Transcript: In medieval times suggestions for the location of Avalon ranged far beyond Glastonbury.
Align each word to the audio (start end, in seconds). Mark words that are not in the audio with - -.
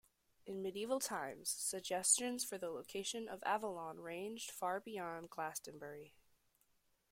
In 0.47 0.63
medieval 0.63 0.97
times 0.99 1.47
suggestions 1.51 2.43
for 2.43 2.57
the 2.57 2.71
location 2.71 3.29
of 3.29 3.43
Avalon 3.45 3.99
ranged 3.99 4.49
far 4.49 4.79
beyond 4.79 5.29
Glastonbury. 5.29 6.15